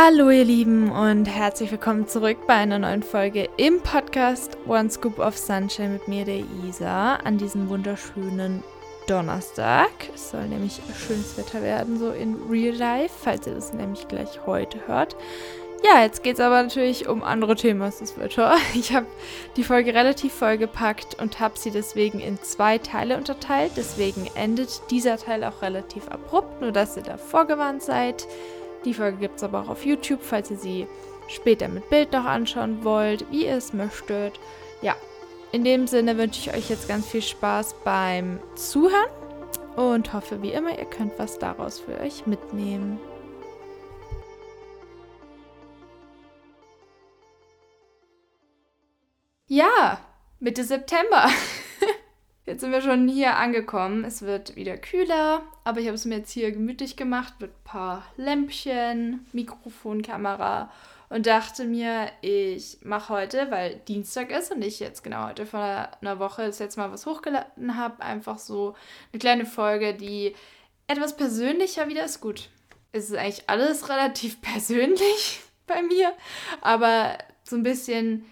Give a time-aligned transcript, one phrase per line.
[0.00, 5.18] Hallo ihr Lieben und herzlich willkommen zurück bei einer neuen Folge im Podcast One Scoop
[5.18, 8.62] of Sunshine mit mir, der Isa, an diesem wunderschönen
[9.08, 9.90] Donnerstag.
[10.14, 14.46] Es soll nämlich schönes Wetter werden, so in Real Life, falls ihr das nämlich gleich
[14.46, 15.16] heute hört.
[15.84, 18.56] Ja, jetzt geht es aber natürlich um andere Themen als das Wetter.
[18.74, 19.06] Ich habe
[19.56, 23.72] die Folge relativ vollgepackt und habe sie deswegen in zwei Teile unterteilt.
[23.76, 28.28] Deswegen endet dieser Teil auch relativ abrupt, nur dass ihr da vorgewarnt seid.
[28.88, 30.86] Die Folge gibt es aber auch auf YouTube, falls ihr sie
[31.28, 34.40] später mit Bild noch anschauen wollt, wie ihr es möchtet.
[34.80, 34.96] Ja,
[35.52, 39.10] in dem Sinne wünsche ich euch jetzt ganz viel Spaß beim Zuhören
[39.76, 42.98] und hoffe wie immer, ihr könnt was daraus für euch mitnehmen.
[49.48, 50.00] Ja,
[50.40, 51.28] Mitte September.
[52.48, 54.04] Jetzt sind wir schon hier angekommen.
[54.04, 57.64] Es wird wieder kühler, aber ich habe es mir jetzt hier gemütlich gemacht mit ein
[57.64, 60.72] paar Lämpchen, Mikrofon, Kamera
[61.10, 65.90] und dachte mir, ich mache heute, weil Dienstag ist und ich jetzt genau heute vor
[66.00, 68.74] einer Woche das jetzt mal was hochgeladen habe, einfach so
[69.12, 70.34] eine kleine Folge, die
[70.86, 72.22] etwas persönlicher wieder ist.
[72.22, 72.48] Gut,
[72.92, 76.14] es ist eigentlich alles relativ persönlich bei mir,
[76.62, 78.24] aber so ein bisschen,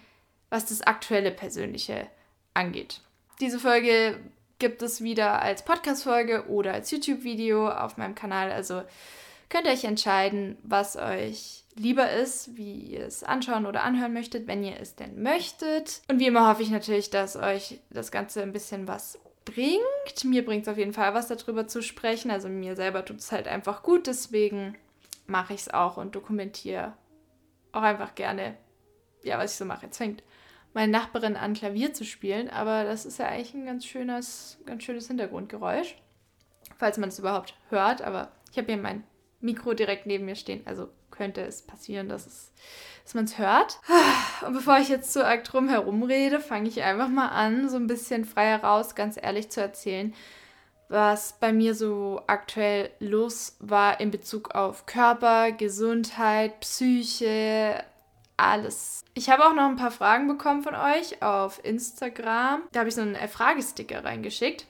[0.49, 2.07] was das aktuelle Persönliche
[2.55, 3.01] angeht.
[3.39, 4.19] Diese Folge
[4.57, 8.51] gibt es wieder als Podcast-Folge oder als YouTube-Video auf meinem Kanal.
[8.51, 8.81] Also
[9.49, 14.47] könnt ihr euch entscheiden, was euch lieber ist, wie ihr es anschauen oder anhören möchtet,
[14.47, 16.01] wenn ihr es denn möchtet.
[16.09, 20.23] Und wie immer hoffe ich natürlich, dass euch das Ganze ein bisschen was bringt.
[20.23, 22.31] Mir bringt es auf jeden Fall was darüber zu sprechen.
[22.31, 24.07] Also mir selber tut es halt einfach gut.
[24.07, 24.75] Deswegen
[25.27, 26.93] mache ich es auch und dokumentiere
[27.71, 28.57] auch einfach gerne,
[29.23, 29.85] ja, was ich so mache.
[29.85, 30.23] Jetzt fängt
[30.77, 34.83] meine Nachbarin an, Klavier zu spielen, aber das ist ja eigentlich ein ganz schönes, ganz
[34.83, 35.95] schönes Hintergrundgeräusch,
[36.77, 38.03] falls man es überhaupt hört.
[38.03, 39.03] Aber ich habe hier mein
[39.41, 42.51] Mikro direkt neben mir stehen, also könnte es passieren, dass, es,
[43.03, 43.79] dass man es hört.
[44.45, 47.77] Und bevor ich jetzt zu arg drum herum rede, fange ich einfach mal an, so
[47.77, 50.13] ein bisschen frei heraus, ganz ehrlich zu erzählen,
[50.89, 57.83] was bei mir so aktuell los war in Bezug auf Körper, Gesundheit, Psyche,
[58.37, 59.03] alles.
[59.15, 62.61] Ich habe auch noch ein paar Fragen bekommen von euch auf Instagram.
[62.71, 64.67] Da habe ich so einen äh, Fragesticker reingeschickt.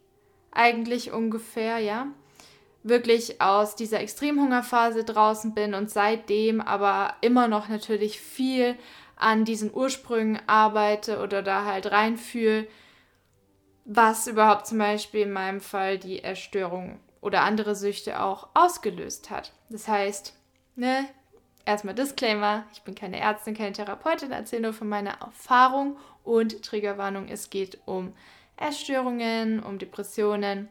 [0.52, 2.08] eigentlich ungefähr, ja,
[2.85, 8.75] wirklich aus dieser Extremhungerphase draußen bin und seitdem aber immer noch natürlich viel
[9.16, 12.68] an diesen Ursprüngen arbeite oder da halt reinfühle,
[13.85, 19.52] was überhaupt zum Beispiel in meinem Fall die Erstörung oder andere Süchte auch ausgelöst hat.
[19.69, 20.35] Das heißt,
[20.75, 21.07] ne,
[21.66, 27.29] erstmal Disclaimer, ich bin keine Ärztin, keine Therapeutin, erzähle nur von meiner Erfahrung und Triggerwarnung,
[27.29, 28.13] es geht um
[28.57, 30.69] Essstörungen, um Depressionen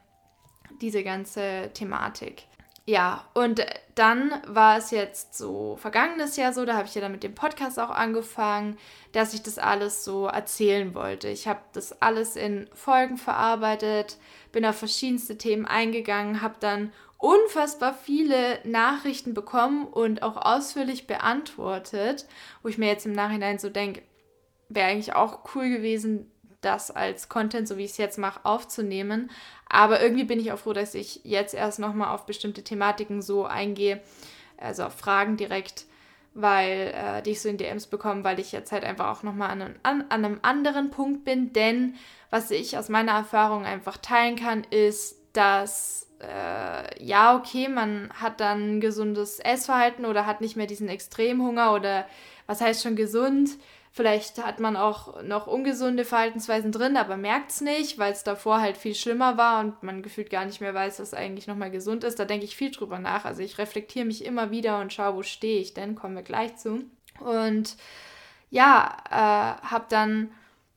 [0.81, 2.45] diese ganze Thematik.
[2.87, 3.65] Ja, und
[3.95, 7.35] dann war es jetzt so vergangenes Jahr so, da habe ich ja dann mit dem
[7.35, 8.77] Podcast auch angefangen,
[9.13, 11.29] dass ich das alles so erzählen wollte.
[11.29, 14.19] Ich habe das alles in Folgen verarbeitet,
[14.53, 22.27] bin auf verschiedenste Themen eingegangen, habe dann unfassbar viele Nachrichten bekommen und auch ausführlich beantwortet,
[22.63, 24.03] wo ich mir jetzt im Nachhinein so denke,
[24.69, 26.31] wäre eigentlich auch cool gewesen,
[26.61, 29.31] das als Content, so wie ich es jetzt mache, aufzunehmen.
[29.75, 33.45] Aber irgendwie bin ich auch froh, dass ich jetzt erst nochmal auf bestimmte Thematiken so
[33.45, 34.01] eingehe,
[34.57, 35.87] also auf Fragen direkt,
[36.33, 39.51] weil äh, die ich so in DMs bekomme, weil ich jetzt halt einfach auch nochmal
[39.51, 41.53] an, an, an einem anderen Punkt bin.
[41.53, 41.97] Denn
[42.31, 48.39] was ich aus meiner Erfahrung einfach teilen kann, ist, dass äh, ja, okay, man hat
[48.39, 52.07] dann gesundes Essverhalten oder hat nicht mehr diesen Extremhunger oder
[52.47, 53.51] was heißt schon gesund?
[53.97, 58.61] Vielleicht hat man auch noch ungesunde Verhaltensweisen drin, aber merkt es nicht, weil es davor
[58.61, 62.03] halt viel schlimmer war und man gefühlt gar nicht mehr weiß, dass eigentlich nochmal gesund
[62.03, 62.19] ist.
[62.19, 63.25] Da denke ich viel drüber nach.
[63.25, 66.57] Also ich reflektiere mich immer wieder und schaue, wo stehe ich denn, kommen wir gleich
[66.57, 66.83] zu.
[67.21, 67.77] Und
[68.51, 70.33] ja, äh, habe dann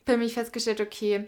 [0.06, 1.28] für mich festgestellt, okay,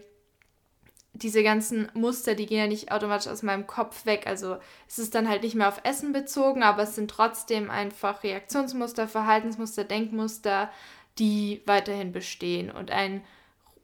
[1.12, 4.28] diese ganzen Muster, die gehen ja nicht automatisch aus meinem Kopf weg.
[4.28, 8.22] Also es ist dann halt nicht mehr auf Essen bezogen, aber es sind trotzdem einfach
[8.22, 10.70] Reaktionsmuster, Verhaltensmuster, Denkmuster,
[11.18, 12.70] die weiterhin bestehen.
[12.70, 13.24] Und ein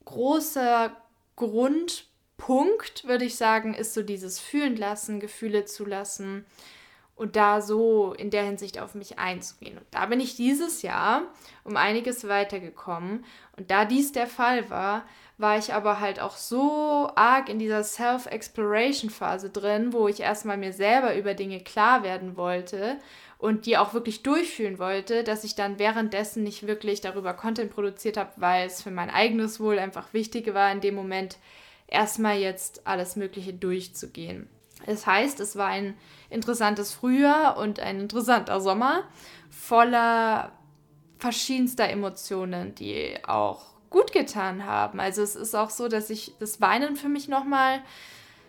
[0.04, 0.96] großer
[1.36, 2.06] Grund
[2.36, 6.44] Punkt, würde ich sagen, ist so dieses Fühlen lassen, Gefühle zulassen
[7.16, 9.78] und da so in der Hinsicht auf mich einzugehen.
[9.78, 11.22] Und da bin ich dieses Jahr
[11.64, 13.24] um einiges weitergekommen.
[13.56, 15.06] Und da dies der Fall war,
[15.38, 20.72] war ich aber halt auch so arg in dieser Self-Exploration-Phase drin, wo ich erstmal mir
[20.72, 22.96] selber über Dinge klar werden wollte
[23.38, 28.16] und die auch wirklich durchfühlen wollte, dass ich dann währenddessen nicht wirklich darüber Content produziert
[28.16, 31.36] habe, weil es für mein eigenes Wohl einfach wichtig war, in dem Moment
[31.86, 34.48] erstmal jetzt alles Mögliche durchzugehen.
[34.86, 35.96] Das heißt, es war ein
[36.30, 39.04] interessantes Frühjahr und ein interessanter Sommer
[39.50, 40.52] voller
[41.18, 45.00] verschiedenster Emotionen, die auch gut getan haben.
[45.00, 47.80] Also es ist auch so, dass ich das Weinen für mich nochmal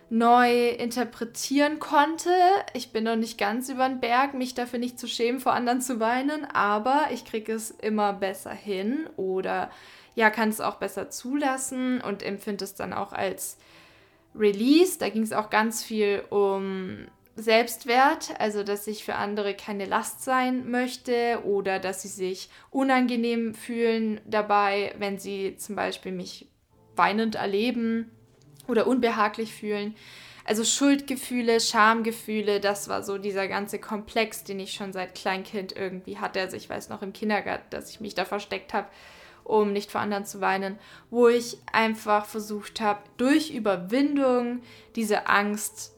[0.09, 2.31] neu interpretieren konnte.
[2.73, 5.81] Ich bin noch nicht ganz über den Berg, mich dafür nicht zu schämen, vor anderen
[5.81, 9.69] zu weinen, aber ich kriege es immer besser hin oder
[10.15, 13.57] ja, kann es auch besser zulassen und empfinde es dann auch als
[14.33, 14.97] Release.
[14.97, 17.07] Da ging es auch ganz viel um
[17.39, 23.53] Selbstwert, also dass ich für andere keine Last sein möchte oder dass sie sich unangenehm
[23.53, 26.47] fühlen dabei, wenn sie zum Beispiel mich
[26.95, 28.09] weinend erleben
[28.67, 29.95] oder unbehaglich fühlen.
[30.45, 36.17] Also Schuldgefühle, Schamgefühle, das war so dieser ganze Komplex, den ich schon seit Kleinkind irgendwie
[36.17, 36.39] hatte.
[36.39, 38.87] Also ich weiß noch im Kindergarten, dass ich mich da versteckt habe
[39.43, 40.77] um nicht vor anderen zu weinen,
[41.09, 44.61] wo ich einfach versucht habe, durch Überwindung
[44.95, 45.96] diese Angst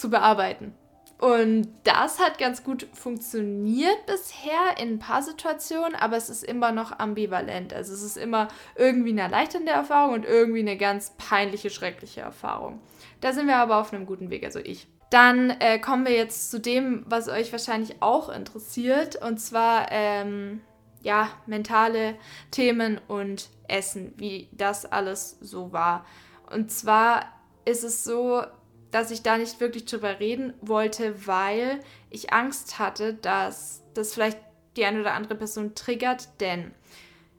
[0.00, 0.74] zu bearbeiten.
[1.20, 6.72] Und das hat ganz gut funktioniert bisher in ein paar Situationen, aber es ist immer
[6.72, 7.74] noch ambivalent.
[7.74, 12.80] Also es ist immer irgendwie eine erleichternde Erfahrung und irgendwie eine ganz peinliche, schreckliche Erfahrung.
[13.20, 14.86] Da sind wir aber auf einem guten Weg, also ich.
[15.10, 20.62] Dann äh, kommen wir jetzt zu dem, was euch wahrscheinlich auch interessiert, und zwar ähm,
[21.02, 22.14] ja, mentale
[22.50, 26.06] Themen und Essen, wie das alles so war.
[26.50, 27.26] Und zwar
[27.66, 28.42] ist es so,
[28.90, 34.38] dass ich da nicht wirklich drüber reden wollte, weil ich Angst hatte, dass das vielleicht
[34.76, 36.72] die eine oder andere Person triggert, denn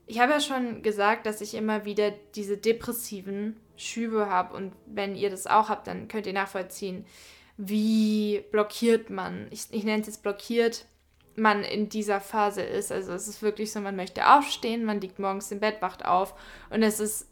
[0.06, 5.16] ich habe ja schon gesagt, dass ich immer wieder diese depressiven Schübe habe und wenn
[5.16, 7.06] ihr das auch habt, dann könnt ihr nachvollziehen,
[7.58, 10.86] wie blockiert man, ich, ich nenne es jetzt blockiert,
[11.36, 12.92] man in dieser Phase ist.
[12.92, 16.34] Also es ist wirklich so, man möchte aufstehen, man liegt morgens im Bett, wacht auf.
[16.70, 17.28] Und es ist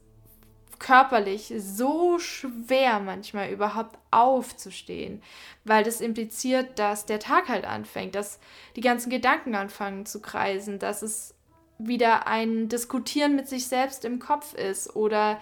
[0.79, 5.21] körperlich so schwer manchmal überhaupt aufzustehen,
[5.65, 8.39] weil das impliziert, dass der Tag halt anfängt, dass
[8.75, 11.35] die ganzen Gedanken anfangen zu kreisen, dass es
[11.77, 15.39] wieder ein Diskutieren mit sich selbst im Kopf ist oder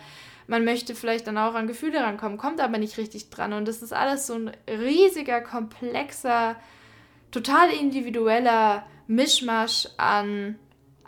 [0.47, 3.53] man möchte vielleicht dann auch an Gefühle rankommen, kommt aber nicht richtig dran.
[3.53, 6.55] Und das ist alles so ein riesiger, komplexer
[7.31, 10.57] total individueller Mischmasch an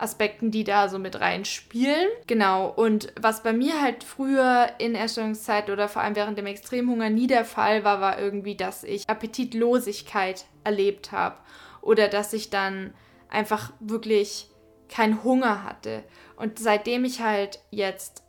[0.00, 2.08] Aspekten, die da so mit reinspielen.
[2.26, 7.10] Genau, und was bei mir halt früher in Erstellungszeit oder vor allem während dem Extremhunger
[7.10, 11.36] nie der Fall war, war irgendwie, dass ich Appetitlosigkeit erlebt habe
[11.82, 12.94] oder dass ich dann
[13.28, 14.48] einfach wirklich
[14.88, 16.02] keinen Hunger hatte.
[16.36, 18.22] Und seitdem ich halt jetzt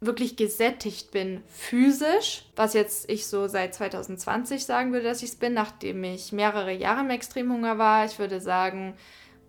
[0.00, 5.36] wirklich gesättigt bin physisch, was jetzt ich so seit 2020 sagen würde, dass ich es
[5.36, 8.06] bin, nachdem ich mehrere Jahre im Extremhunger war.
[8.06, 8.94] Ich würde sagen,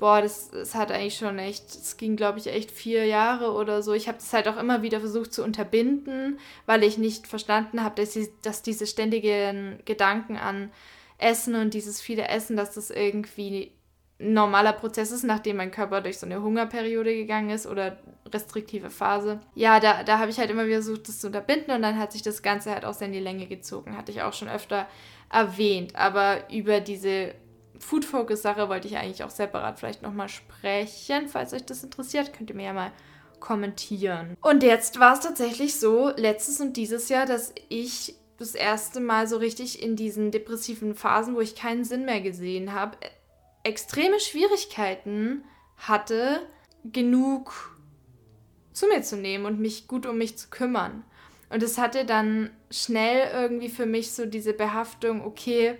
[0.01, 3.84] boah, das, das hat eigentlich schon echt, es ging glaube ich echt vier Jahre oder
[3.84, 3.93] so.
[3.93, 8.01] Ich habe das halt auch immer wieder versucht zu unterbinden, weil ich nicht verstanden habe,
[8.01, 10.72] dass, dass diese ständigen Gedanken an
[11.20, 13.74] Essen und dieses viele Essen, dass das irgendwie
[14.17, 18.00] normaler Prozess ist, nachdem mein Körper durch so eine Hungerperiode gegangen ist oder
[18.34, 19.39] restriktive Phase.
[19.53, 22.12] Ja, da, da habe ich halt immer wieder versucht, das zu unterbinden und dann hat
[22.12, 23.96] sich das Ganze halt auch sehr in die Länge gezogen.
[23.96, 24.88] Hatte ich auch schon öfter
[25.31, 25.96] erwähnt.
[25.96, 27.36] Aber über diese
[27.82, 31.28] Food Focus Sache wollte ich eigentlich auch separat vielleicht nochmal sprechen.
[31.28, 32.92] Falls euch das interessiert, könnt ihr mir ja mal
[33.40, 34.38] kommentieren.
[34.42, 39.28] Und jetzt war es tatsächlich so, letztes und dieses Jahr, dass ich das erste Mal
[39.28, 42.98] so richtig in diesen depressiven Phasen, wo ich keinen Sinn mehr gesehen habe,
[43.64, 45.44] extreme Schwierigkeiten
[45.78, 46.42] hatte,
[46.84, 47.78] genug
[48.74, 51.04] zu mir zu nehmen und mich gut um mich zu kümmern.
[51.50, 55.78] Und es hatte dann schnell irgendwie für mich so diese Behaftung, okay,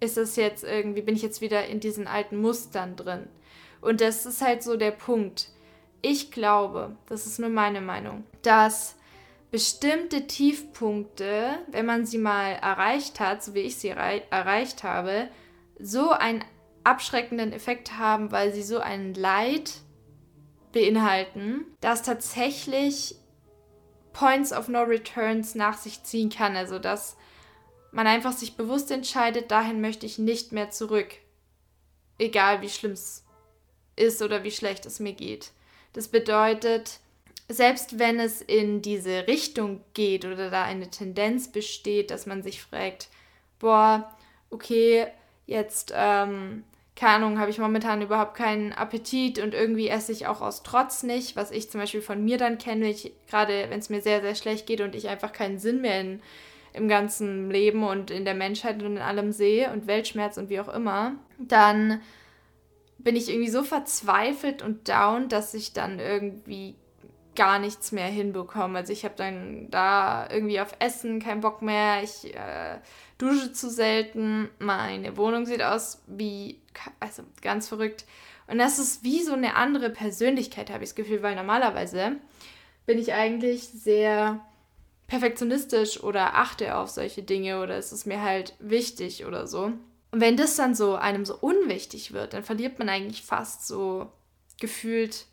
[0.00, 3.28] ist es jetzt irgendwie, bin ich jetzt wieder in diesen alten Mustern drin.
[3.80, 5.48] Und das ist halt so der Punkt.
[6.02, 8.96] Ich glaube, das ist nur meine Meinung, dass
[9.50, 15.28] bestimmte Tiefpunkte, wenn man sie mal erreicht hat, so wie ich sie erreicht habe,
[15.78, 16.44] so ein
[16.84, 19.72] abschreckenden Effekt haben, weil sie so ein Leid
[20.72, 23.16] beinhalten, das tatsächlich
[24.12, 26.56] Points of No Returns nach sich ziehen kann.
[26.56, 27.16] Also dass
[27.92, 31.08] man einfach sich bewusst entscheidet, dahin möchte ich nicht mehr zurück.
[32.18, 33.24] Egal wie schlimm es
[33.96, 35.50] ist oder wie schlecht es mir geht.
[35.92, 37.00] Das bedeutet,
[37.48, 42.62] selbst wenn es in diese Richtung geht oder da eine Tendenz besteht, dass man sich
[42.62, 43.08] fragt,
[43.58, 44.14] boah,
[44.50, 45.08] okay,
[45.46, 50.40] jetzt, ähm, keine Ahnung, habe ich momentan überhaupt keinen Appetit und irgendwie esse ich auch
[50.40, 52.94] aus Trotz nicht, was ich zum Beispiel von mir dann kenne,
[53.28, 56.22] gerade wenn es mir sehr, sehr schlecht geht und ich einfach keinen Sinn mehr in,
[56.72, 60.60] im ganzen Leben und in der Menschheit und in allem sehe und Weltschmerz und wie
[60.60, 62.00] auch immer, dann
[62.98, 66.76] bin ich irgendwie so verzweifelt und down, dass ich dann irgendwie
[67.34, 68.78] gar nichts mehr hinbekomme.
[68.78, 72.02] Also ich habe dann da irgendwie auf Essen keinen Bock mehr.
[72.02, 72.78] Ich äh,
[73.18, 74.50] dusche zu selten.
[74.58, 76.60] Meine Wohnung sieht aus wie,
[76.98, 78.04] also ganz verrückt.
[78.46, 82.16] Und das ist wie so eine andere Persönlichkeit, habe ich das Gefühl, weil normalerweise
[82.84, 84.44] bin ich eigentlich sehr
[85.10, 89.72] perfektionistisch oder achte auf solche Dinge oder es ist mir halt wichtig oder so.
[90.12, 94.10] Und wenn das dann so einem so unwichtig wird, dann verliert man eigentlich fast so
[94.60, 95.26] gefühlt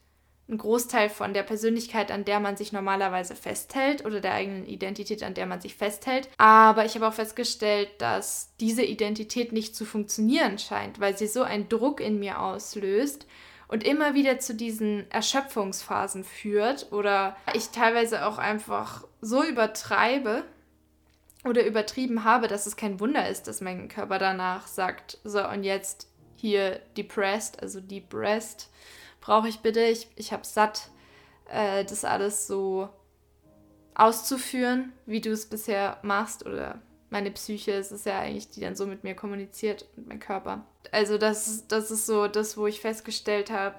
[0.50, 5.22] ein Großteil von der Persönlichkeit, an der man sich normalerweise festhält oder der eigenen Identität,
[5.22, 6.29] an der man sich festhält.
[6.38, 11.43] Aber ich habe auch festgestellt, dass diese Identität nicht zu funktionieren scheint, weil sie so
[11.43, 13.27] einen Druck in mir auslöst
[13.68, 20.44] und immer wieder zu diesen Erschöpfungsphasen führt oder ich teilweise auch einfach so übertreibe
[21.46, 25.64] oder übertrieben habe, dass es kein Wunder ist, dass mein Körper danach sagt, so und
[25.64, 28.70] jetzt hier depressed, also depressed
[29.22, 29.82] brauche ich bitte.
[29.82, 30.90] Ich, ich habe satt,
[31.50, 32.90] äh, das alles so
[33.96, 36.46] auszuführen, wie du es bisher machst.
[36.46, 40.20] Oder meine Psyche ist es ja eigentlich, die dann so mit mir kommuniziert und mein
[40.20, 40.66] Körper.
[40.92, 43.76] Also das, das ist so das, wo ich festgestellt habe,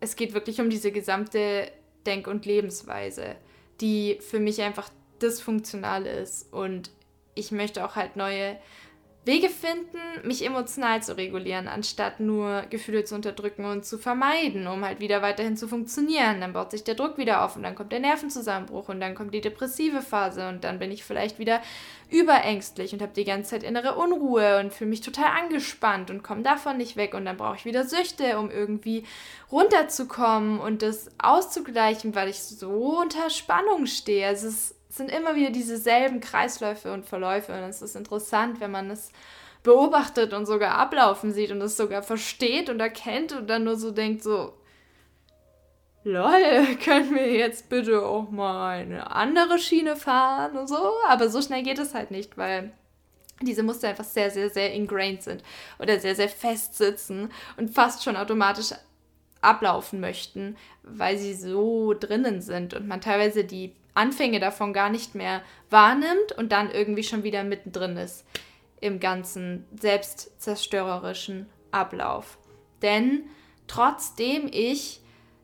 [0.00, 1.70] es geht wirklich um diese gesamte
[2.06, 3.36] Denk- und Lebensweise,
[3.80, 6.52] die für mich einfach dysfunktional ist.
[6.52, 6.90] Und
[7.34, 8.56] ich möchte auch halt neue
[9.24, 14.84] Wege finden, mich emotional zu regulieren, anstatt nur Gefühle zu unterdrücken und zu vermeiden, um
[14.84, 16.40] halt wieder weiterhin zu funktionieren.
[16.40, 19.34] Dann baut sich der Druck wieder auf und dann kommt der Nervenzusammenbruch und dann kommt
[19.34, 21.60] die depressive Phase und dann bin ich vielleicht wieder
[22.10, 26.42] überängstlich und habe die ganze Zeit innere Unruhe und fühle mich total angespannt und komme
[26.42, 29.04] davon nicht weg und dann brauche ich wieder Süchte, um irgendwie
[29.52, 34.26] runterzukommen und das auszugleichen, weil ich so unter Spannung stehe.
[34.26, 38.90] Also es sind immer wieder dieselben Kreisläufe und Verläufe und es ist interessant, wenn man
[38.90, 39.12] es
[39.62, 43.90] beobachtet und sogar ablaufen sieht und es sogar versteht und erkennt und dann nur so
[43.90, 44.54] denkt so,
[46.08, 51.40] lol, können wir jetzt bitte auch mal eine andere Schiene fahren und so, aber so
[51.42, 52.72] schnell geht es halt nicht, weil
[53.42, 55.42] diese Muster einfach sehr, sehr, sehr ingrained sind
[55.78, 58.72] oder sehr, sehr fest sitzen und fast schon automatisch
[59.40, 65.14] ablaufen möchten, weil sie so drinnen sind und man teilweise die Anfänge davon gar nicht
[65.14, 68.24] mehr wahrnimmt und dann irgendwie schon wieder mittendrin ist
[68.80, 72.38] im ganzen selbstzerstörerischen Ablauf.
[72.82, 73.24] Denn
[73.66, 75.00] trotzdem ich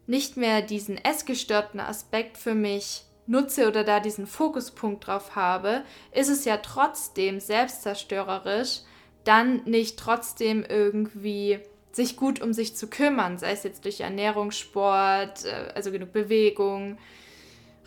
[0.06, 5.82] nicht mehr diesen essgestörten Aspekt für mich nutze oder da diesen Fokuspunkt drauf habe,
[6.12, 8.80] ist es ja trotzdem selbstzerstörerisch,
[9.24, 11.60] dann nicht trotzdem irgendwie
[11.92, 16.12] sich gut um sich zu kümmern, sei es jetzt durch Ernährung, Sport, äh, also genug
[16.12, 16.98] Bewegung,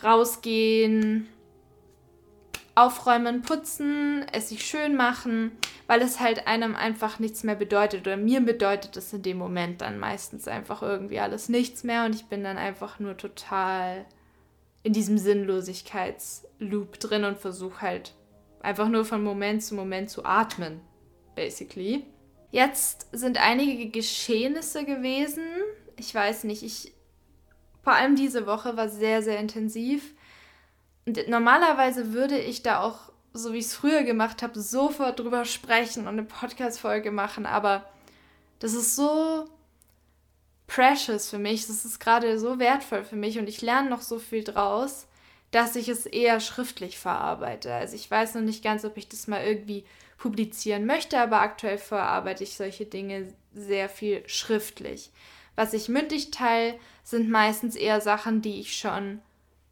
[0.03, 1.27] rausgehen,
[2.74, 5.51] aufräumen, putzen, es sich schön machen,
[5.88, 8.01] weil es halt einem einfach nichts mehr bedeutet.
[8.01, 12.13] Oder mir bedeutet es in dem Moment dann meistens einfach irgendwie alles nichts mehr und
[12.13, 14.06] ich bin dann einfach nur total
[14.84, 18.13] in diesem Sinnlosigkeitsloop drin und versuche halt
[18.62, 20.82] einfach nur von Moment zu Moment zu atmen,
[21.36, 22.06] basically.
[22.51, 25.44] Jetzt sind einige Geschehnisse gewesen.
[25.98, 26.94] Ich weiß nicht, ich
[27.88, 30.13] vor allem diese Woche war sehr, sehr intensiv.
[31.06, 35.46] Und normalerweise würde ich da auch, so wie ich es früher gemacht habe, sofort drüber
[35.46, 37.88] sprechen und eine Podcast-Folge machen, aber
[38.60, 39.46] das ist so
[40.67, 44.20] precious für mich, das ist gerade so wertvoll für mich und ich lerne noch so
[44.20, 45.08] viel draus,
[45.51, 47.74] dass ich es eher schriftlich verarbeite.
[47.74, 49.86] Also ich weiß noch nicht ganz, ob ich das mal irgendwie
[50.17, 55.12] publizieren möchte, aber aktuell verarbeite ich solche Dinge sehr viel schriftlich.
[55.56, 59.22] Was ich mündlich teile, sind meistens eher Sachen, die ich schon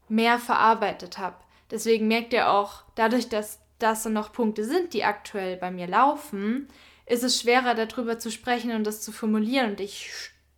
[0.08, 1.36] mehr verarbeitet habe.
[1.72, 5.88] Deswegen merkt ihr auch, dadurch, dass das so noch Punkte sind, die aktuell bei mir
[5.88, 6.68] laufen,
[7.06, 10.12] ist es schwerer darüber zu sprechen und das zu formulieren und ich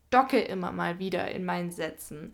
[0.07, 2.31] stocke immer mal wieder in meinen Sätzen.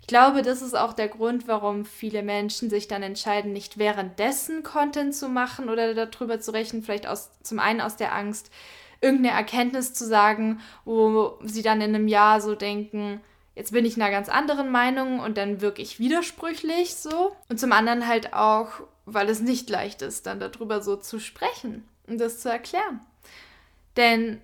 [0.00, 4.62] Ich glaube, das ist auch der Grund, warum viele Menschen sich dann entscheiden, nicht währenddessen
[4.62, 8.52] Content zu machen oder darüber zu rechnen, vielleicht aus, zum einen aus der Angst,
[9.00, 13.20] irgendeine Erkenntnis zu sagen, wo sie dann in einem Jahr so denken,
[13.56, 17.34] jetzt bin ich einer ganz anderen Meinung und dann wirklich widersprüchlich so.
[17.48, 18.68] Und zum anderen halt auch,
[19.06, 23.00] weil es nicht leicht ist, dann darüber so zu sprechen und das zu erklären.
[23.96, 24.40] Denn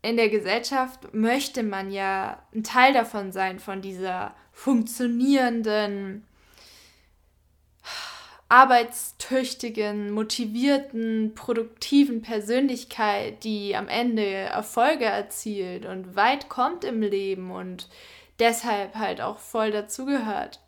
[0.00, 6.24] in der Gesellschaft möchte man ja ein Teil davon sein, von dieser funktionierenden,
[8.48, 17.88] arbeitstüchtigen, motivierten, produktiven Persönlichkeit, die am Ende Erfolge erzielt und weit kommt im Leben und
[18.42, 20.60] deshalb halt auch voll dazugehört.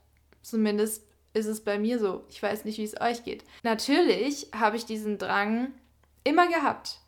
[0.43, 1.02] Zumindest
[1.33, 2.25] ist es bei mir so.
[2.28, 3.45] Ich weiß nicht, wie es euch geht.
[3.64, 5.73] Natürlich habe ich diesen Drang
[6.23, 7.00] immer gehabt,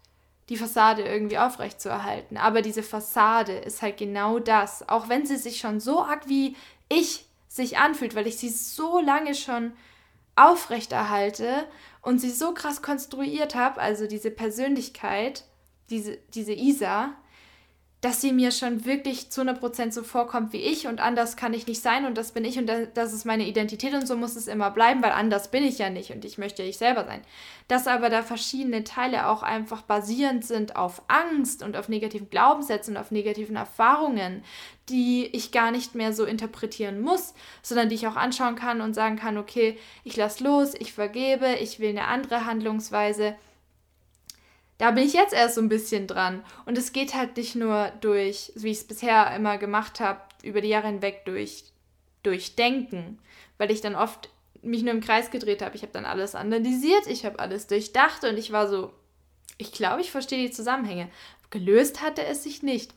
[0.48, 2.36] die Fassade irgendwie aufrechtzuerhalten.
[2.36, 4.88] Aber diese Fassade ist halt genau das.
[4.88, 6.56] Auch wenn sie sich schon so arg wie
[6.88, 9.72] ich sich anfühlt, weil ich sie so lange schon
[10.34, 11.64] aufrechterhalte
[12.02, 15.44] und sie so krass konstruiert habe, also diese Persönlichkeit,
[15.90, 17.14] diese, diese Isa,
[18.02, 21.66] dass sie mir schon wirklich zu 100% so vorkommt wie ich und anders kann ich
[21.66, 24.48] nicht sein und das bin ich und das ist meine Identität und so muss es
[24.48, 27.22] immer bleiben, weil anders bin ich ja nicht und ich möchte ja ich selber sein.
[27.68, 32.96] Dass aber da verschiedene Teile auch einfach basierend sind auf Angst und auf negativen Glaubenssätzen
[32.96, 34.44] und auf negativen Erfahrungen,
[34.90, 38.94] die ich gar nicht mehr so interpretieren muss, sondern die ich auch anschauen kann und
[38.94, 43.34] sagen kann, okay, ich lasse los, ich vergebe, ich will eine andere Handlungsweise
[44.78, 46.44] da bin ich jetzt erst so ein bisschen dran.
[46.66, 50.60] Und es geht halt nicht nur durch, wie ich es bisher immer gemacht habe, über
[50.60, 51.64] die Jahre hinweg durch,
[52.22, 53.18] durch Denken,
[53.58, 54.30] weil ich dann oft
[54.62, 55.76] mich nur im Kreis gedreht habe.
[55.76, 58.92] Ich habe dann alles analysiert, ich habe alles durchdacht und ich war so,
[59.58, 61.08] ich glaube, ich verstehe die Zusammenhänge.
[61.50, 62.92] Gelöst hatte es sich nicht.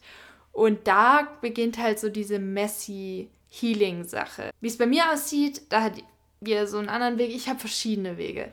[0.51, 4.51] Und da beginnt halt so diese messy Healing-Sache.
[4.59, 5.93] Wie es bei mir aussieht, da hat
[6.41, 7.33] jeder so einen anderen Weg.
[7.33, 8.51] Ich habe verschiedene Wege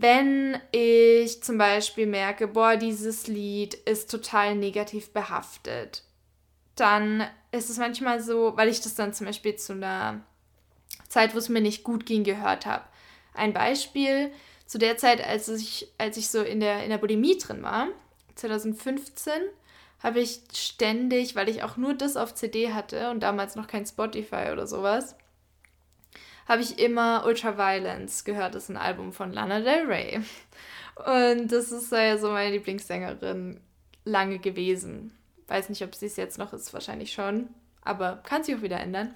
[0.00, 6.04] wenn ich zum Beispiel merke, boah, dieses Lied ist total negativ behaftet,
[6.76, 10.20] dann ist es manchmal so, weil ich das dann zum Beispiel zu einer
[11.08, 12.84] Zeit, wo es mir nicht gut ging, gehört habe.
[13.34, 14.30] Ein Beispiel,
[14.66, 17.88] zu der Zeit, als ich, als ich so in der, in der Bulimie drin war,
[18.36, 19.32] 2015,
[20.00, 23.86] habe ich ständig, weil ich auch nur das auf CD hatte und damals noch kein
[23.86, 25.16] Spotify oder sowas,
[26.48, 28.54] habe ich immer Ultraviolence gehört.
[28.54, 30.20] Das ist ein Album von Lana Del Rey.
[30.96, 33.60] Und das ist ja so meine Lieblingssängerin
[34.04, 35.16] lange gewesen.
[35.46, 37.48] Weiß nicht, ob sie es jetzt noch ist, wahrscheinlich schon.
[37.82, 39.14] Aber kann sich auch wieder ändern.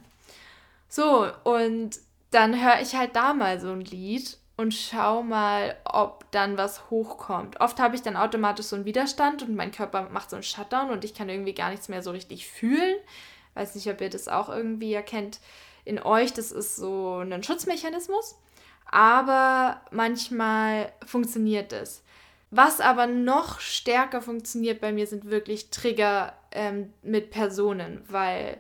[0.89, 1.99] So, und
[2.31, 6.91] dann höre ich halt da mal so ein Lied und schau mal, ob dann was
[6.91, 7.61] hochkommt.
[7.61, 10.91] Oft habe ich dann automatisch so einen Widerstand und mein Körper macht so einen Shutdown
[10.91, 12.97] und ich kann irgendwie gar nichts mehr so richtig fühlen.
[13.55, 15.41] Weiß nicht, ob ihr das auch irgendwie erkennt
[15.85, 18.39] in euch, das ist so ein Schutzmechanismus,
[18.91, 22.03] aber manchmal funktioniert es.
[22.51, 28.59] Was aber noch stärker funktioniert bei mir, sind wirklich Trigger ähm, mit Personen, weil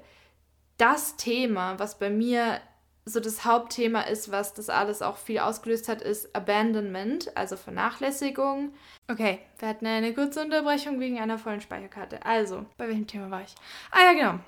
[0.78, 2.61] das Thema, was bei mir
[3.04, 8.72] so das Hauptthema ist, was das alles auch viel ausgelöst hat, ist Abandonment, also Vernachlässigung.
[9.11, 12.24] Okay, wir hatten eine kurze Unterbrechung wegen einer vollen Speicherkarte.
[12.24, 13.54] Also, bei welchem Thema war ich?
[13.90, 14.42] Ah ja, genau.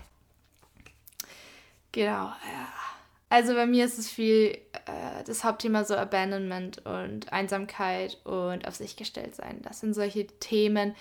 [1.95, 2.69] Genau, ja.
[3.29, 8.75] Also bei mir ist es viel äh, das Hauptthema so Abandonment und Einsamkeit und auf
[8.75, 9.61] sich gestellt sein.
[9.63, 10.97] Das sind solche Themen,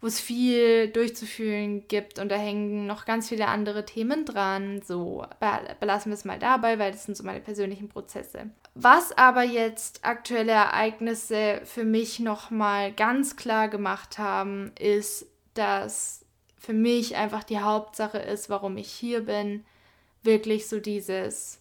[0.00, 4.80] wo es viel durchzufühlen gibt und da hängen noch ganz viele andere Themen dran.
[4.80, 5.26] So
[5.80, 8.48] belassen wir es mal dabei, weil das sind so meine persönlichen Prozesse.
[8.74, 16.24] Was aber jetzt aktuelle Ereignisse für mich nochmal ganz klar gemacht haben, ist, dass
[16.56, 19.64] für mich einfach die Hauptsache ist, warum ich hier bin,
[20.28, 21.58] wirklich so dieses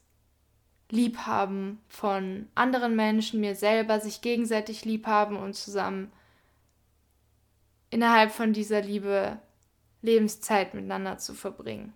[0.89, 6.11] Liebhaben von anderen Menschen, mir selber, sich gegenseitig liebhaben und zusammen
[7.89, 9.39] innerhalb von dieser Liebe
[10.01, 11.93] Lebenszeit miteinander zu verbringen.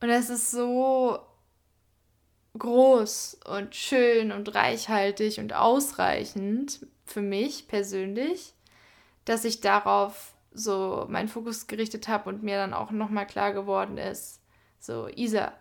[0.00, 1.18] Und es ist so
[2.58, 8.54] groß und schön und reichhaltig und ausreichend für mich persönlich,
[9.26, 13.98] dass ich darauf so meinen Fokus gerichtet habe und mir dann auch nochmal klar geworden
[13.98, 14.40] ist,
[14.78, 15.52] so Isa,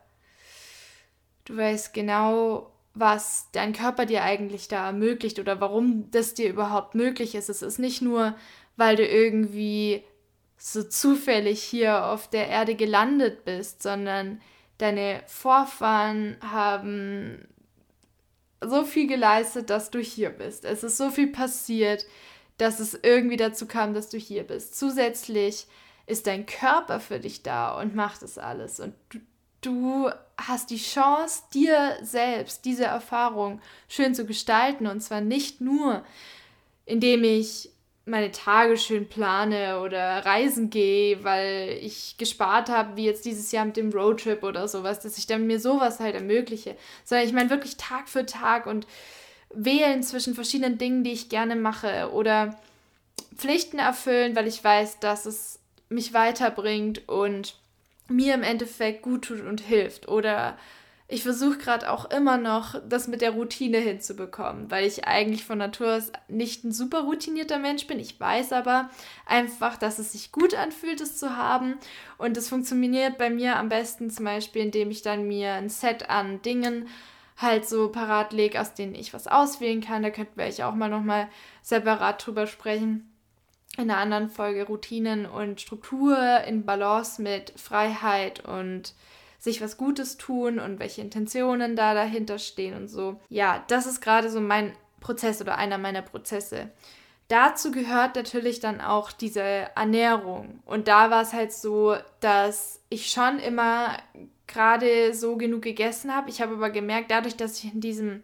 [1.45, 6.95] Du weißt genau, was dein Körper dir eigentlich da ermöglicht oder warum das dir überhaupt
[6.95, 7.49] möglich ist.
[7.49, 8.35] Es ist nicht nur,
[8.77, 10.03] weil du irgendwie
[10.57, 14.41] so zufällig hier auf der Erde gelandet bist, sondern
[14.77, 17.47] deine Vorfahren haben
[18.61, 20.63] so viel geleistet, dass du hier bist.
[20.65, 22.05] Es ist so viel passiert,
[22.57, 24.77] dass es irgendwie dazu kam, dass du hier bist.
[24.77, 25.67] Zusätzlich
[26.05, 28.79] ist dein Körper für dich da und macht es alles.
[28.79, 29.19] Und du,
[29.65, 34.87] du hast die Chance, dir selbst diese Erfahrung schön zu gestalten.
[34.87, 36.03] Und zwar nicht nur,
[36.85, 37.69] indem ich
[38.05, 43.63] meine Tage schön plane oder reisen gehe, weil ich gespart habe, wie jetzt dieses Jahr
[43.65, 47.49] mit dem Roadtrip oder sowas, dass ich dann mir sowas halt ermögliche, sondern ich meine
[47.49, 48.85] wirklich Tag für Tag und
[49.53, 52.59] wählen zwischen verschiedenen Dingen, die ich gerne mache oder
[53.35, 57.55] Pflichten erfüllen, weil ich weiß, dass es mich weiterbringt und
[58.07, 60.07] mir im Endeffekt gut tut und hilft.
[60.07, 60.57] Oder
[61.07, 65.57] ich versuche gerade auch immer noch, das mit der Routine hinzubekommen, weil ich eigentlich von
[65.57, 67.99] Natur aus nicht ein super routinierter Mensch bin.
[67.99, 68.89] Ich weiß aber
[69.25, 71.75] einfach, dass es sich gut anfühlt, es zu haben.
[72.17, 76.09] Und es funktioniert bei mir am besten zum Beispiel, indem ich dann mir ein Set
[76.09, 76.87] an Dingen
[77.37, 80.03] halt so parat lege, aus denen ich was auswählen kann.
[80.03, 81.27] Da könnten wir ich auch mal nochmal
[81.61, 83.12] separat drüber sprechen.
[83.77, 88.93] In einer anderen Folge Routinen und Struktur in Balance mit Freiheit und
[89.39, 93.19] sich was Gutes tun und welche Intentionen da dahinter stehen und so.
[93.29, 96.69] Ja, das ist gerade so mein Prozess oder einer meiner Prozesse.
[97.27, 100.59] Dazu gehört natürlich dann auch diese Ernährung.
[100.65, 103.97] Und da war es halt so, dass ich schon immer
[104.47, 106.29] gerade so genug gegessen habe.
[106.29, 108.23] Ich habe aber gemerkt, dadurch, dass ich in diesem,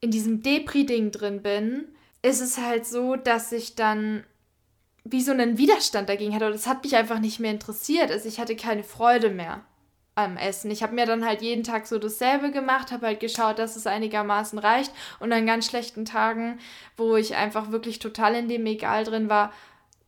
[0.00, 1.88] in diesem Depri-Ding drin bin,
[2.22, 4.24] ist es halt so, dass ich dann
[5.04, 6.46] wie so einen Widerstand dagegen hatte.
[6.46, 8.10] Und das hat mich einfach nicht mehr interessiert.
[8.10, 9.64] Also ich hatte keine Freude mehr
[10.14, 10.70] am Essen.
[10.70, 13.86] Ich habe mir dann halt jeden Tag so dasselbe gemacht, habe halt geschaut, dass es
[13.86, 16.58] einigermaßen reicht und an ganz schlechten Tagen,
[16.96, 19.52] wo ich einfach wirklich total in dem Egal drin war,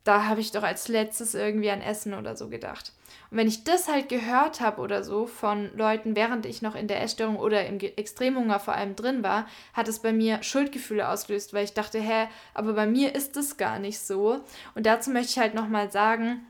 [0.05, 2.93] da habe ich doch als letztes irgendwie an Essen oder so gedacht.
[3.33, 6.87] Und wenn ich das halt gehört habe oder so von Leuten, während ich noch in
[6.87, 11.55] der Essstörung oder im Extremhunger vor allem drin war, hat es bei mir Schuldgefühle ausgelöst,
[11.55, 14.41] weil ich dachte, hä, aber bei mir ist das gar nicht so.
[14.75, 16.47] Und dazu möchte ich halt nochmal sagen,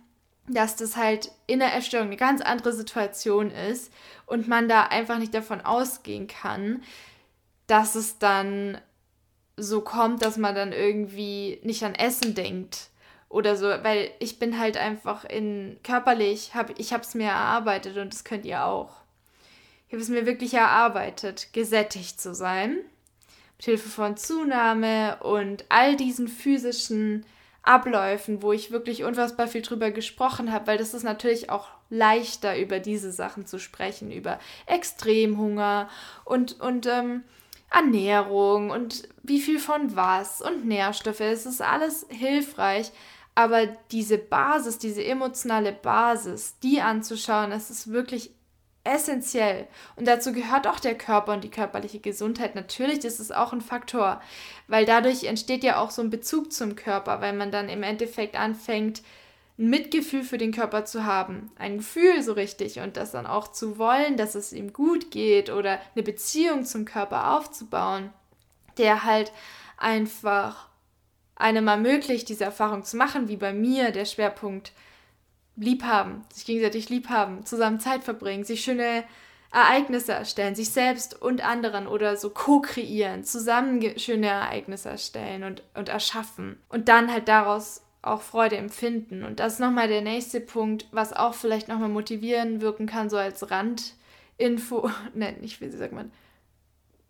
[0.49, 3.93] dass das halt in der Essstörung eine ganz andere Situation ist
[4.27, 6.83] und man da einfach nicht davon ausgehen kann,
[7.69, 8.77] dass es dann
[9.57, 12.89] so kommt, dass man dann irgendwie nicht an Essen denkt
[13.33, 17.97] oder so, weil ich bin halt einfach in körperlich, hab, ich habe es mir erarbeitet
[17.97, 18.91] und das könnt ihr auch.
[19.89, 22.77] Ich habe es mir wirklich erarbeitet, gesättigt zu sein,
[23.57, 27.25] mit Hilfe von Zunahme und all diesen physischen
[27.63, 32.59] Abläufen, wo ich wirklich unfassbar viel drüber gesprochen habe, weil das ist natürlich auch leichter,
[32.59, 35.89] über diese Sachen zu sprechen, über Extremhunger
[36.27, 37.23] und, und ähm,
[37.71, 41.21] Ernährung und wie viel von was und Nährstoffe.
[41.21, 42.93] Es ist alles hilfreich,
[43.35, 48.31] aber diese Basis, diese emotionale Basis, die anzuschauen, das ist wirklich
[48.85, 49.69] essentiell.
[49.97, 52.55] Und dazu gehört auch der Körper und die körperliche Gesundheit.
[52.55, 54.21] Natürlich ist es auch ein Faktor,
[54.67, 58.37] weil dadurch entsteht ja auch so ein Bezug zum Körper, weil man dann im Endeffekt
[58.37, 59.03] anfängt,
[59.59, 63.49] ein Mitgefühl für den Körper zu haben, ein Gefühl so richtig und das dann auch
[63.49, 68.11] zu wollen, dass es ihm gut geht oder eine Beziehung zum Körper aufzubauen,
[68.79, 69.31] der halt
[69.77, 70.69] einfach
[71.43, 74.73] einem ermöglicht, diese Erfahrung zu machen, wie bei mir der Schwerpunkt
[75.57, 79.05] liebhaben, sich gegenseitig liebhaben, zusammen Zeit verbringen, sich schöne
[79.51, 85.91] Ereignisse erstellen, sich selbst und anderen oder so co-kreieren, zusammen schöne Ereignisse erstellen und, und
[85.91, 89.25] erschaffen und dann halt daraus auch Freude empfinden.
[89.25, 93.17] Und das ist nochmal der nächste Punkt, was auch vielleicht nochmal motivieren wirken kann, so
[93.17, 96.13] als Randinfo, ne, nicht, wie sagt man,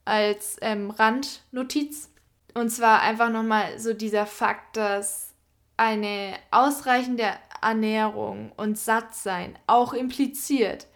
[0.04, 2.08] als ähm, Randnotiz.
[2.54, 5.34] Und zwar einfach nochmal so dieser Fakt, dass
[5.76, 7.24] eine ausreichende
[7.60, 10.86] Ernährung und Sattsein auch impliziert,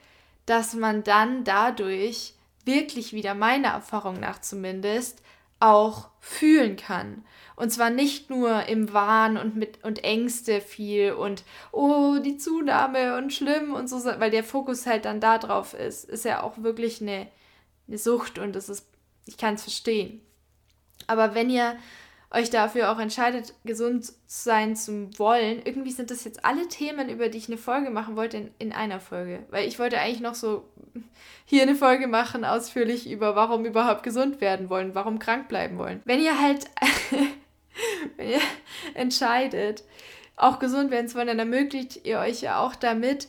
[0.45, 5.23] dass man dann dadurch wirklich wieder meiner Erfahrung nach zumindest
[5.61, 7.25] auch fühlen kann.
[7.55, 13.17] Und zwar nicht nur im Wahn und mit und Ängste viel und oh, die Zunahme
[13.17, 16.05] und schlimm und so, weil der Fokus halt dann da drauf ist.
[16.05, 17.29] Ist ja auch wirklich eine,
[17.89, 18.87] eine Sucht und das ist,
[19.25, 20.21] ich kann es verstehen.
[21.07, 21.77] Aber wenn ihr
[22.31, 27.29] euch dafür auch entscheidet, gesund sein zu wollen, irgendwie sind das jetzt alle Themen, über
[27.29, 29.45] die ich eine Folge machen wollte, in, in einer Folge.
[29.51, 30.69] Weil ich wollte eigentlich noch so
[31.45, 36.03] hier eine Folge machen, ausführlich über warum überhaupt gesund werden wollen, warum krank bleiben wollen.
[36.05, 36.67] Wenn ihr halt,
[38.17, 38.41] wenn ihr
[38.95, 39.85] entscheidet,
[40.37, 43.29] auch gesund werden zu wollen, dann ermöglicht ihr euch ja auch damit,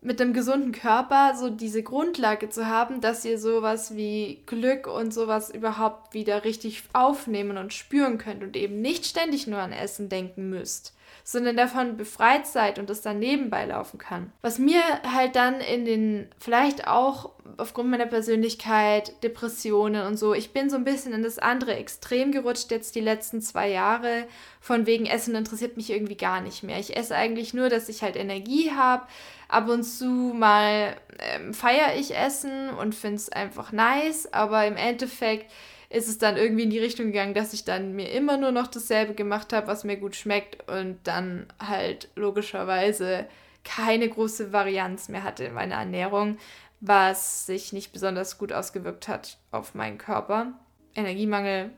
[0.00, 5.12] mit einem gesunden Körper so diese Grundlage zu haben, dass ihr sowas wie Glück und
[5.12, 10.08] sowas überhaupt wieder richtig aufnehmen und spüren könnt und eben nicht ständig nur an Essen
[10.08, 10.94] denken müsst
[11.30, 14.32] sondern davon befreit seid und es dann nebenbei laufen kann.
[14.40, 14.80] Was mir
[15.12, 20.76] halt dann in den, vielleicht auch aufgrund meiner Persönlichkeit, Depressionen und so, ich bin so
[20.76, 24.24] ein bisschen in das andere Extrem gerutscht jetzt die letzten zwei Jahre.
[24.62, 26.78] Von wegen Essen interessiert mich irgendwie gar nicht mehr.
[26.78, 29.06] Ich esse eigentlich nur, dass ich halt Energie habe.
[29.48, 34.76] Ab und zu mal ähm, feiere ich Essen und finde es einfach nice, aber im
[34.76, 35.52] Endeffekt
[35.90, 38.66] ist es dann irgendwie in die Richtung gegangen, dass ich dann mir immer nur noch
[38.66, 43.26] dasselbe gemacht habe, was mir gut schmeckt und dann halt logischerweise
[43.64, 46.38] keine große Varianz mehr hatte in meiner Ernährung,
[46.80, 50.52] was sich nicht besonders gut ausgewirkt hat auf meinen Körper.
[50.94, 51.70] Energiemangel,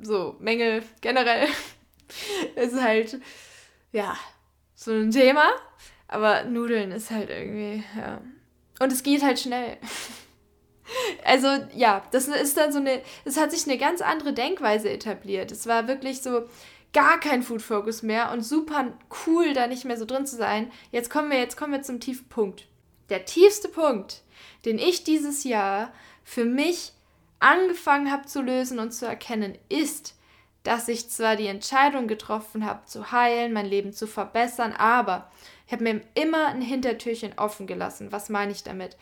[0.00, 1.48] so Mängel generell
[2.56, 3.20] ist halt,
[3.92, 4.16] ja,
[4.74, 5.50] so ein Thema.
[6.08, 8.20] Aber Nudeln ist halt irgendwie, ja.
[8.80, 9.78] Und es geht halt schnell.
[11.24, 15.52] Also ja, das ist dann so eine, es hat sich eine ganz andere Denkweise etabliert.
[15.52, 16.44] Es war wirklich so
[16.92, 18.92] gar kein Food Focus mehr und super
[19.26, 20.70] cool, da nicht mehr so drin zu sein.
[20.90, 22.66] Jetzt kommen wir, jetzt kommen wir zum tiefen Punkt.
[23.08, 24.22] Der tiefste Punkt,
[24.64, 25.92] den ich dieses Jahr
[26.24, 26.92] für mich
[27.40, 30.14] angefangen habe zu lösen und zu erkennen, ist,
[30.62, 35.30] dass ich zwar die Entscheidung getroffen habe, zu heilen, mein Leben zu verbessern, aber
[35.66, 38.12] ich habe mir immer ein Hintertürchen offen gelassen.
[38.12, 38.96] Was meine ich damit?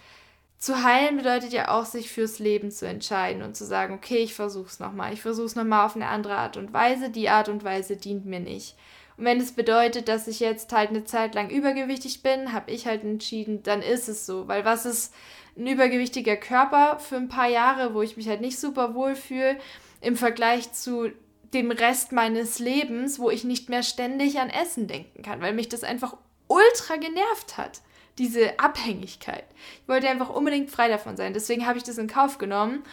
[0.61, 4.35] Zu heilen bedeutet ja auch, sich fürs Leben zu entscheiden und zu sagen, okay, ich
[4.35, 5.15] versuche es nochmal.
[5.15, 7.09] Ich versuche es nochmal auf eine andere Art und Weise.
[7.09, 8.77] Die Art und Weise dient mir nicht.
[9.17, 12.87] Und wenn es bedeutet, dass ich jetzt halt eine Zeit lang übergewichtig bin, habe ich
[12.87, 14.49] halt entschieden, dann ist es so.
[14.49, 15.15] Weil was ist
[15.57, 19.57] ein übergewichtiger Körper für ein paar Jahre, wo ich mich halt nicht super wohl fühle,
[20.03, 21.11] im Vergleich zu
[21.55, 25.71] dem Rest meines Lebens, wo ich nicht mehr ständig an Essen denken kann, weil mich
[25.71, 26.19] das einfach
[26.49, 27.81] ultra genervt hat,
[28.21, 29.45] diese Abhängigkeit.
[29.83, 31.33] Ich wollte einfach unbedingt frei davon sein.
[31.33, 32.85] Deswegen habe ich das in Kauf genommen,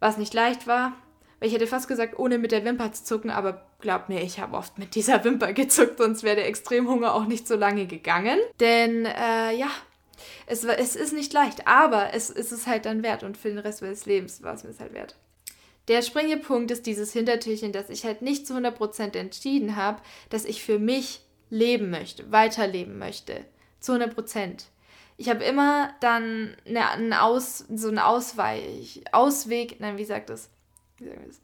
[0.00, 0.92] was nicht leicht war,
[1.40, 4.38] weil ich hätte fast gesagt, ohne mit der Wimper zu zucken, aber glaub mir, ich
[4.38, 8.38] habe oft mit dieser Wimper gezuckt, sonst wäre der Extremhunger auch nicht so lange gegangen.
[8.60, 9.70] Denn äh, ja,
[10.46, 13.58] es, es ist nicht leicht, aber es, es ist halt dann wert und für den
[13.58, 15.16] Rest meines Lebens war es mir halt wert.
[15.88, 20.44] Der springende Punkt ist dieses Hintertürchen, dass ich halt nicht zu 100% entschieden habe, dass
[20.44, 23.46] ich für mich leben möchte, weiterleben möchte.
[23.80, 24.64] Zu 100%.
[25.16, 30.48] Ich habe immer dann eine, eine Aus, so einen Ausweich, Ausweg, nein, wie sagt das?
[30.98, 31.40] Wie sagt das?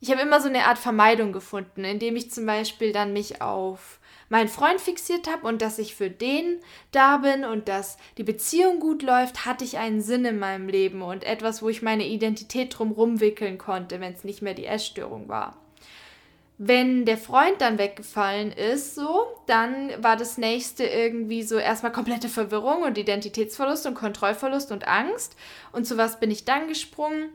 [0.00, 3.98] Ich habe immer so eine Art Vermeidung gefunden, indem ich zum Beispiel dann mich auf
[4.28, 6.60] meinen Freund fixiert habe und dass ich für den
[6.92, 11.02] da bin und dass die Beziehung gut läuft, hatte ich einen Sinn in meinem Leben
[11.02, 15.28] und etwas, wo ich meine Identität drumherum wickeln konnte, wenn es nicht mehr die Essstörung
[15.28, 15.56] war.
[16.58, 22.28] Wenn der Freund dann weggefallen ist, so, dann war das nächste irgendwie so erstmal komplette
[22.28, 25.36] Verwirrung und Identitätsverlust und Kontrollverlust und Angst.
[25.72, 27.30] Und zu was bin ich dann gesprungen?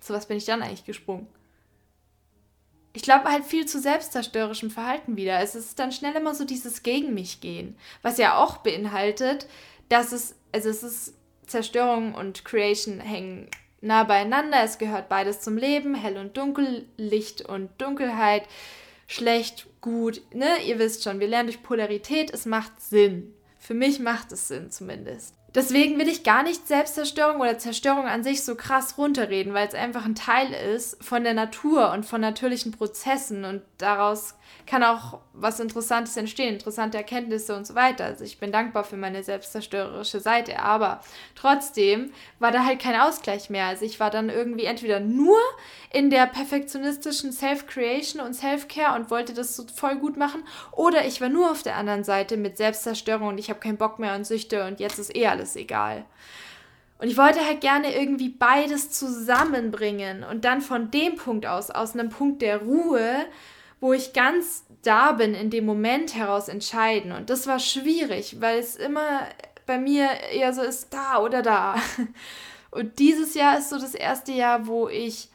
[0.00, 1.28] Zu was bin ich dann eigentlich gesprungen?
[2.96, 5.38] ich glaube halt viel zu selbstzerstörerischem Verhalten wieder.
[5.40, 9.46] Es ist dann schnell immer so dieses gegen mich gehen, was ja auch beinhaltet,
[9.90, 11.14] dass es, also es ist
[11.46, 14.62] Zerstörung und Creation hängen nah beieinander.
[14.62, 18.44] Es gehört beides zum Leben, hell und dunkel, Licht und Dunkelheit,
[19.06, 20.22] schlecht, gut.
[20.32, 22.32] Ne, ihr wisst schon, wir lernen durch Polarität.
[22.32, 23.34] Es macht Sinn.
[23.58, 25.34] Für mich macht es Sinn zumindest.
[25.56, 29.74] Deswegen will ich gar nicht Selbstzerstörung oder Zerstörung an sich so krass runterreden, weil es
[29.74, 34.35] einfach ein Teil ist von der Natur und von natürlichen Prozessen und daraus
[34.66, 38.04] kann auch was Interessantes entstehen, interessante Erkenntnisse und so weiter.
[38.04, 41.00] Also ich bin dankbar für meine selbstzerstörerische Seite, aber
[41.34, 43.66] trotzdem war da halt kein Ausgleich mehr.
[43.66, 45.38] Also ich war dann irgendwie entweder nur
[45.92, 51.20] in der perfektionistischen Self-Creation und Self-Care und wollte das so voll gut machen oder ich
[51.20, 54.26] war nur auf der anderen Seite mit Selbstzerstörung und ich habe keinen Bock mehr und
[54.26, 56.04] Süchte und jetzt ist eh alles egal.
[56.98, 61.92] Und ich wollte halt gerne irgendwie beides zusammenbringen und dann von dem Punkt aus, aus
[61.92, 63.26] einem Punkt der Ruhe,
[63.80, 67.12] wo ich ganz da bin, in dem Moment heraus entscheiden.
[67.12, 69.20] Und das war schwierig, weil es immer
[69.66, 71.76] bei mir eher so ist, da oder da.
[72.70, 75.28] Und dieses Jahr ist so das erste Jahr, wo ich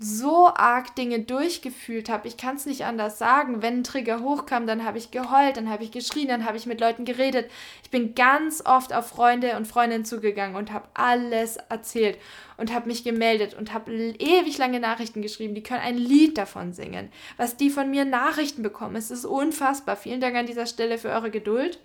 [0.00, 2.26] so arg Dinge durchgefühlt habe.
[2.26, 3.62] Ich kann es nicht anders sagen.
[3.62, 6.66] Wenn ein Trigger hochkam, dann habe ich geheult, dann habe ich geschrien, dann habe ich
[6.66, 7.48] mit Leuten geredet.
[7.84, 12.18] Ich bin ganz oft auf Freunde und Freundinnen zugegangen und habe alles erzählt
[12.56, 15.54] und habe mich gemeldet und habe ewig lange Nachrichten geschrieben.
[15.54, 17.12] Die können ein Lied davon singen.
[17.36, 19.96] Was die von mir Nachrichten bekommen, es ist unfassbar.
[19.96, 21.78] Vielen Dank an dieser Stelle für eure Geduld.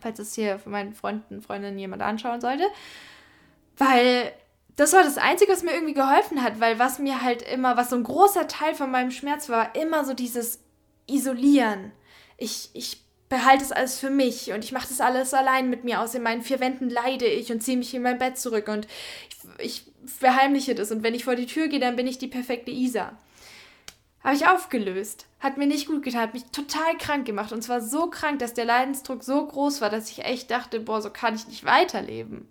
[0.00, 2.64] Falls es hier für meinen Freunden und Freundinnen jemand anschauen sollte.
[3.76, 4.32] Weil
[4.78, 7.90] das war das Einzige, was mir irgendwie geholfen hat, weil was mir halt immer, was
[7.90, 10.60] so ein großer Teil von meinem Schmerz war, immer so dieses
[11.08, 11.90] Isolieren.
[12.36, 16.00] Ich, ich behalte es alles für mich und ich mache das alles allein mit mir
[16.00, 16.14] aus.
[16.14, 18.86] In meinen vier Wänden leide ich und ziehe mich in mein Bett zurück und
[19.58, 20.92] ich, ich verheimliche das.
[20.92, 23.18] Und wenn ich vor die Tür gehe, dann bin ich die perfekte Isa.
[24.22, 25.26] Habe ich aufgelöst.
[25.40, 27.50] Hat mir nicht gut getan, hat mich total krank gemacht.
[27.50, 31.02] Und zwar so krank, dass der Leidensdruck so groß war, dass ich echt dachte, boah,
[31.02, 32.46] so kann ich nicht weiterleben.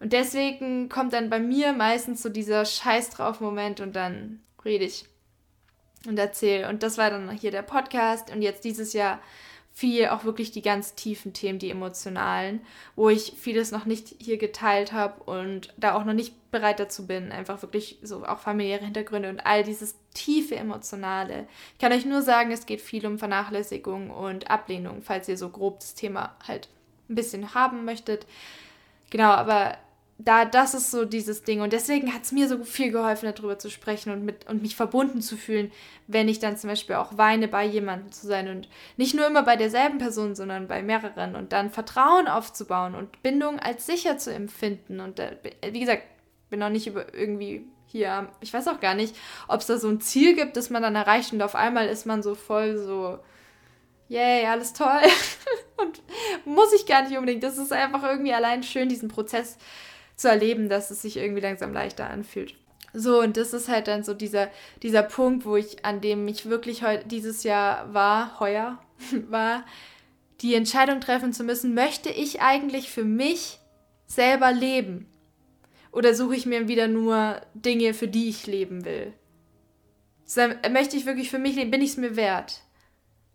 [0.00, 4.84] Und deswegen kommt dann bei mir meistens so dieser Scheiß drauf Moment und dann rede
[4.84, 5.06] ich
[6.06, 6.68] und erzähle.
[6.68, 9.20] Und das war dann hier der Podcast und jetzt dieses Jahr
[9.78, 12.60] viel auch wirklich die ganz tiefen Themen, die emotionalen,
[12.96, 17.06] wo ich vieles noch nicht hier geteilt habe und da auch noch nicht bereit dazu
[17.06, 21.46] bin, einfach wirklich so auch familiäre Hintergründe und all dieses tiefe emotionale.
[21.74, 25.48] Ich kann euch nur sagen, es geht viel um Vernachlässigung und Ablehnung, falls ihr so
[25.48, 26.68] grob das Thema halt
[27.08, 28.26] ein bisschen haben möchtet.
[29.10, 29.78] Genau, aber
[30.20, 31.60] da, das ist so dieses Ding.
[31.60, 34.74] Und deswegen hat es mir so viel geholfen, darüber zu sprechen und, mit, und mich
[34.74, 35.70] verbunden zu fühlen,
[36.08, 38.48] wenn ich dann zum Beispiel auch weine, bei jemandem zu sein.
[38.48, 41.36] Und nicht nur immer bei derselben Person, sondern bei mehreren.
[41.36, 44.98] Und dann Vertrauen aufzubauen und Bindung als sicher zu empfinden.
[44.98, 45.36] Und äh,
[45.70, 46.02] wie gesagt,
[46.50, 49.14] bin noch nicht über irgendwie hier, ich weiß auch gar nicht,
[49.46, 52.06] ob es da so ein Ziel gibt, das man dann erreicht und auf einmal ist
[52.06, 53.18] man so voll so,
[54.08, 55.00] yay, alles toll.
[55.76, 56.02] und
[56.44, 57.42] muss ich gar nicht unbedingt.
[57.42, 59.56] Das ist einfach irgendwie allein schön, diesen Prozess
[60.18, 62.54] zu erleben, dass es sich irgendwie langsam leichter anfühlt.
[62.92, 64.48] So, und das ist halt dann so dieser,
[64.82, 68.82] dieser Punkt, wo ich, an dem ich wirklich heute, dieses Jahr war, heuer,
[69.28, 69.64] war,
[70.40, 73.60] die Entscheidung treffen zu müssen, möchte ich eigentlich für mich
[74.06, 75.06] selber leben?
[75.92, 79.12] Oder suche ich mir wieder nur Dinge, für die ich leben will?
[80.70, 81.70] Möchte ich wirklich für mich leben?
[81.70, 82.62] Bin ich es mir wert?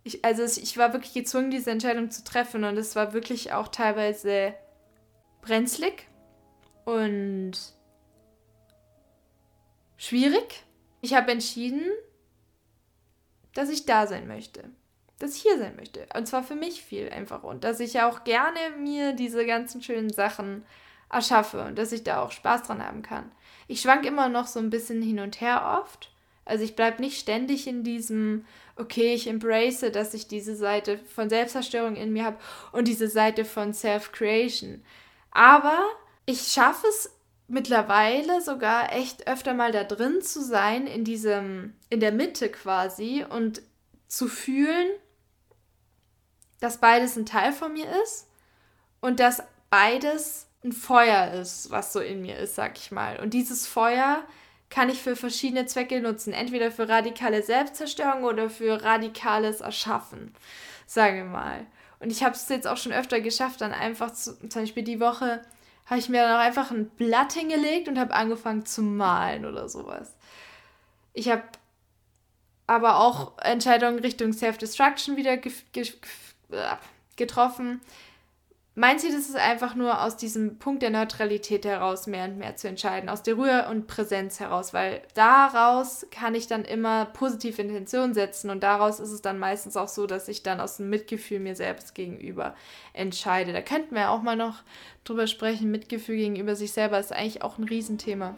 [0.04, 3.70] Ich, also ich war wirklich gezwungen, diese Entscheidung zu treffen und es war wirklich auch
[3.70, 4.54] teilweise
[5.42, 6.08] brenzlig
[6.86, 7.54] und
[9.98, 10.64] schwierig.
[11.02, 11.84] Ich habe entschieden,
[13.54, 14.70] dass ich da sein möchte.
[15.20, 16.08] Dass ich hier sein möchte.
[16.16, 17.44] Und zwar für mich viel einfach.
[17.44, 20.66] Und dass ich auch gerne mir diese ganzen schönen Sachen
[21.14, 23.32] erschaffe und dass ich da auch Spaß dran haben kann.
[23.68, 26.12] Ich schwank immer noch so ein bisschen hin und her oft.
[26.46, 31.30] Also ich bleibe nicht ständig in diesem, okay, ich embrace, dass ich diese Seite von
[31.30, 32.38] Selbstzerstörung in mir habe
[32.72, 34.84] und diese Seite von Self-Creation.
[35.32, 35.80] Aber
[36.26, 37.10] ich schaffe es
[37.48, 43.26] mittlerweile sogar echt öfter mal da drin zu sein, in diesem, in der Mitte quasi
[43.28, 43.62] und
[44.08, 44.88] zu fühlen,
[46.60, 48.28] dass beides ein Teil von mir ist
[49.02, 53.20] und dass beides ein Feuer ist, was so in mir ist, sag ich mal.
[53.20, 54.24] Und dieses Feuer
[54.70, 56.34] kann ich für verschiedene Zwecke nutzen.
[56.34, 60.34] Entweder für radikale Selbstzerstörung oder für radikales Erschaffen,
[60.88, 61.68] sagen wir mal.
[62.00, 65.00] Und ich habe es jetzt auch schon öfter geschafft, dann einfach zu, zum Beispiel die
[65.00, 65.42] Woche
[65.86, 69.70] habe ich mir dann auch einfach ein Blatt hingelegt und habe angefangen zu malen oder
[69.70, 70.16] sowas.
[71.14, 71.44] Ich habe
[72.68, 76.76] aber auch Entscheidungen Richtung Self-Destruction wieder äh,
[77.16, 77.82] getroffen.
[78.76, 82.56] Mein Ziel ist es einfach nur, aus diesem Punkt der Neutralität heraus mehr und mehr
[82.56, 87.62] zu entscheiden, aus der Ruhe und Präsenz heraus, weil daraus kann ich dann immer positive
[87.62, 90.90] Intentionen setzen und daraus ist es dann meistens auch so, dass ich dann aus dem
[90.90, 92.56] Mitgefühl mir selbst gegenüber
[92.94, 93.54] entscheide.
[93.54, 94.64] Da könnten wir auch mal noch
[95.04, 95.70] drüber sprechen.
[95.70, 98.36] Mitgefühl gegenüber sich selber ist eigentlich auch ein Riesenthema.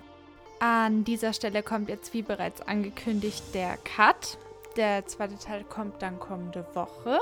[0.59, 4.37] An dieser Stelle kommt jetzt, wie bereits angekündigt, der Cut.
[4.75, 7.19] Der zweite Teil kommt dann kommende Woche.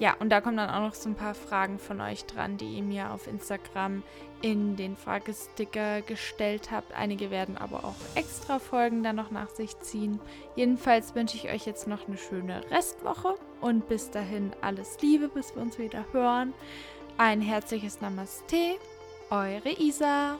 [0.00, 2.78] Ja, und da kommen dann auch noch so ein paar Fragen von euch dran, die
[2.78, 4.02] ihr mir auf Instagram
[4.40, 6.94] in den Fragesticker gestellt habt.
[6.94, 10.18] Einige werden aber auch extra Folgen dann noch nach sich ziehen.
[10.56, 15.54] Jedenfalls wünsche ich euch jetzt noch eine schöne Restwoche und bis dahin alles Liebe, bis
[15.54, 16.54] wir uns wieder hören.
[17.18, 18.76] Ein herzliches Namaste,
[19.28, 20.38] eure Isa.